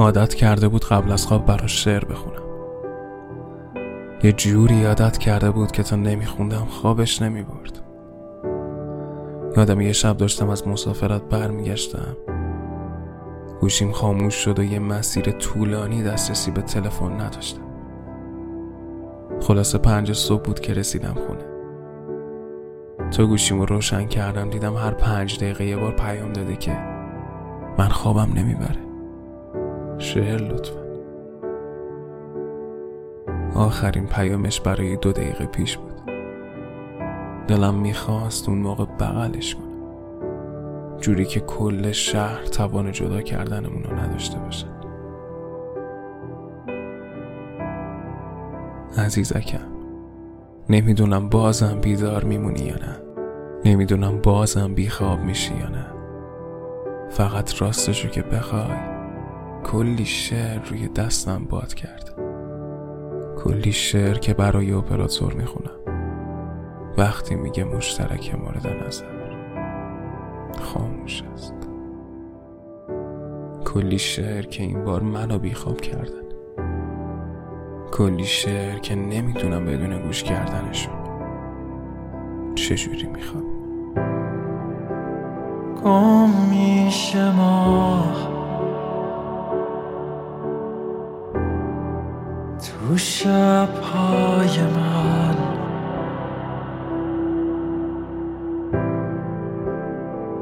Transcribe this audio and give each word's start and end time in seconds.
عادت 0.00 0.34
کرده 0.34 0.68
بود 0.68 0.84
قبل 0.84 1.12
از 1.12 1.26
خواب 1.26 1.46
براش 1.46 1.84
شعر 1.84 2.04
بخونم. 2.04 2.42
یه 4.22 4.32
جوری 4.32 4.84
عادت 4.84 5.18
کرده 5.18 5.50
بود 5.50 5.72
که 5.72 5.82
تا 5.82 5.96
نمیخوندم 5.96 6.64
خوابش 6.64 7.22
نمی‌برد. 7.22 7.78
یادم 9.56 9.80
یه 9.80 9.92
شب 9.92 10.16
داشتم 10.16 10.50
از 10.50 10.68
مسافرت 10.68 11.22
برمیگشتم. 11.22 12.16
گوشیم 13.60 13.92
خاموش 13.92 14.34
شد 14.34 14.58
و 14.58 14.62
یه 14.62 14.78
مسیر 14.78 15.30
طولانی 15.30 16.02
دسترسی 16.02 16.50
به 16.50 16.62
تلفن 16.62 17.20
نداشتم. 17.20 17.62
خلاصه 19.40 19.78
پنج 19.78 20.12
صبح 20.12 20.42
بود 20.42 20.60
که 20.60 20.74
رسیدم 20.74 21.14
خونه. 21.14 21.44
تو 23.10 23.26
گوشیم 23.26 23.60
رو 23.60 23.66
روشن 23.66 24.06
کردم 24.06 24.50
دیدم 24.50 24.76
هر 24.76 24.90
پنج 24.90 25.36
دقیقه 25.36 25.64
یه 25.64 25.76
بار 25.76 25.92
پیام 25.92 26.32
داده 26.32 26.56
که 26.56 26.78
من 27.78 27.88
خوابم 27.88 28.32
نمی‌بره. 28.34 28.89
شعر 30.14 30.40
لطفا. 30.42 30.80
آخرین 33.54 34.06
پیامش 34.06 34.60
برای 34.60 34.96
دو 34.96 35.12
دقیقه 35.12 35.46
پیش 35.46 35.76
بود. 35.76 36.00
دلم 37.48 37.74
می‌خواست 37.74 38.48
اون 38.48 38.58
موقع 38.58 38.84
بغلش 38.84 39.54
کنم. 39.54 39.64
جوری 41.00 41.24
که 41.24 41.40
کل 41.40 41.92
شهر 41.92 42.44
توان 42.44 42.92
جدا 42.92 43.22
کردنمون 43.22 43.82
رو 43.82 43.96
نداشته 43.96 44.38
باشن 44.38 44.68
عزیزکم 48.98 49.58
نمی‌دونم 50.70 51.28
بازم 51.28 51.78
بیدار 51.80 52.24
میمونی 52.24 52.60
یا 52.60 52.74
نه. 52.74 52.96
نمی‌دونم 53.64 54.18
بازم 54.18 54.74
بیخواب 54.74 55.20
میشی 55.20 55.54
یا 55.54 55.68
نه. 55.68 55.86
فقط 57.10 57.62
راستشو 57.62 58.08
که 58.08 58.22
بخوای. 58.22 58.89
کلی 59.64 60.04
شعر 60.04 60.58
روی 60.68 60.88
دستم 60.88 61.44
باد 61.44 61.74
کرد. 61.74 62.14
کلی 63.44 63.72
شعر 63.72 64.18
که 64.18 64.34
برای 64.34 64.72
اپراتور 64.72 65.32
می‌خونم. 65.32 65.70
وقتی 66.98 67.34
میگه 67.34 67.64
مشترک 67.64 68.34
مورد 68.34 68.66
نظر 68.86 69.04
خاموش 70.60 71.22
است. 71.32 71.54
کلی 73.64 73.98
شعر 73.98 74.42
که 74.42 74.62
این 74.62 74.84
بار 74.84 75.02
منو 75.02 75.38
بیخواب 75.38 75.80
کردن. 75.80 76.20
کلی 77.92 78.24
شعر 78.24 78.78
که 78.78 78.94
نمی‌تونم 78.94 79.64
بدون 79.64 80.02
گوش 80.02 80.22
کردنشون. 80.22 80.94
چجوری 82.54 83.06
می‌خوام؟ 83.06 83.44
گم 85.84 86.30
میشه 86.50 87.36
ماه. 87.36 88.39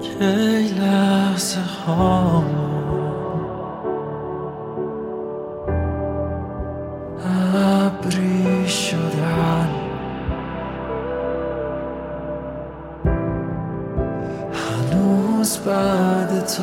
کی 0.00 0.74
لحظه 0.80 1.60
هامون 1.86 2.66
ابری 7.24 8.68
شدن. 8.68 9.68
هنوز 14.52 15.58
بعد 15.66 16.46
تو. 16.46 16.62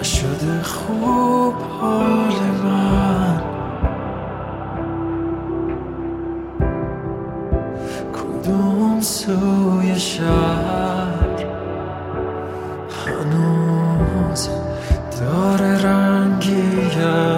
نشده 0.00 0.62
خوب. 0.62 1.23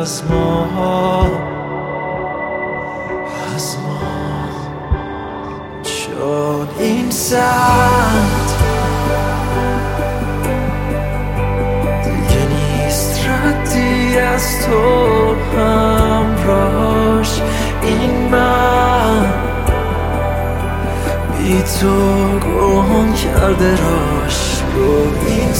از 0.06 0.22
ما. 0.30 1.26
از 3.54 3.76
ما. 3.78 3.98
چون 5.82 6.68
این 6.78 7.10
سمت 7.10 8.56
از 14.20 14.66
تو 14.66 15.34
همراش 15.56 17.40
این 17.82 18.28
من 18.28 19.26
بی 21.38 21.62
تو 21.80 22.38
گم 22.38 23.12
کرده 23.12 23.70
راش. 23.70 24.62
رو 24.74 25.26
این 25.26 25.52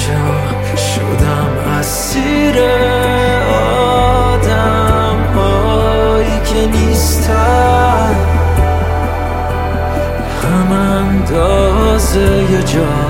اینجا 0.00 0.76
شدم 0.76 1.52
اسیر 1.78 2.58
آدم 3.92 5.18
هایی 5.34 6.40
که 6.44 6.66
نیستن. 6.66 8.14
هم 10.42 10.72
اندازه 10.72 12.50
برگرد 12.60 13.09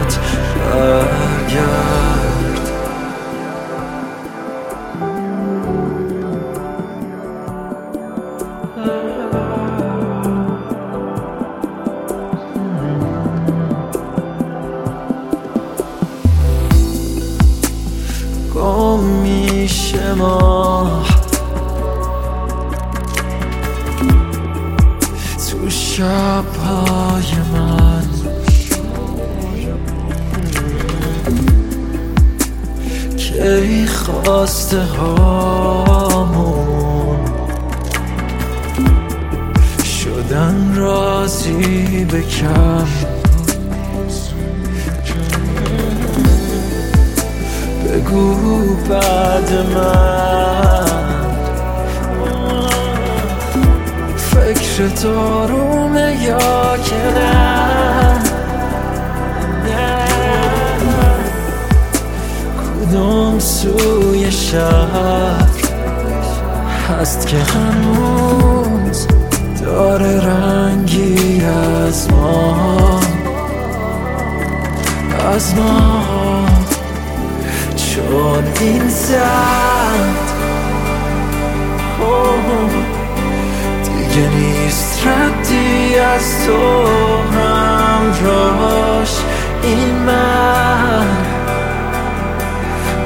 ماه 20.20 21.06
تو 25.50 25.70
شبهای 25.70 27.32
من. 27.52 28.04
کی 33.16 33.86
خواسته 33.86 34.82
هامون؟ 34.82 35.60
شدن 39.84 40.74
راضی 40.74 42.04
به 42.04 42.22
کم. 42.22 42.86
بگو 47.84 48.76
بعد 49.40 49.52
من. 49.52 51.30
فکر 54.16 55.02
دارومه 55.02 56.16
یا 56.22 56.76
که 56.76 56.96
نه؟ 56.96 58.20
کدوم 62.60 63.38
سوی 63.38 64.32
شهر 64.32 65.50
هست 66.88 67.26
که 67.26 67.36
هنوز 67.36 69.06
داره 69.64 70.26
رنگی 70.26 71.44
از 71.44 72.10
ما؟ 72.10 73.00
از 75.34 75.54
ما 75.54 76.19
چون 78.08 78.44
این 78.60 78.88
زد 78.88 80.30
دیگه 83.84 84.28
نیست 84.28 85.06
ردی 85.06 85.98
از 85.98 86.46
تو 86.46 86.58
همراش 87.38 89.16
این 89.62 89.94
من 89.94 91.06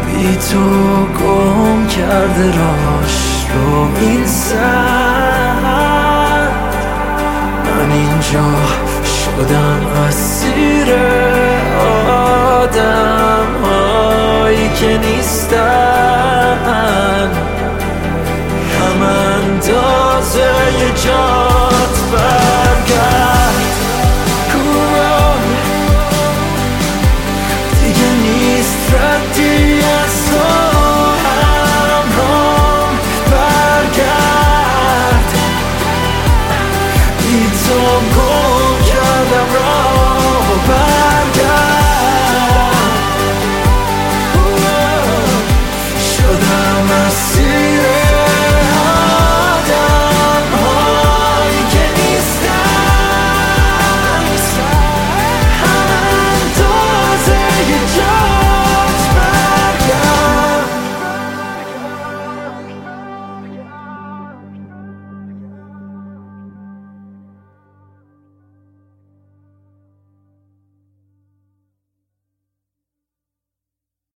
بی 0.06 0.36
تو 0.36 1.04
گم 1.06 1.86
کرده 1.86 2.46
راش. 2.46 3.34
رو 3.54 3.88
این 4.00 4.26
سر 4.26 4.54
من 7.64 7.90
اینجا 7.92 8.54
شدم 9.04 9.86
اسیر 10.08 10.94
آدم 12.60 13.46
هایی 14.44 14.68
که 14.68 14.98
نیستن 14.98 15.73